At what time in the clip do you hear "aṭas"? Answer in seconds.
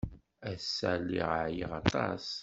1.81-2.25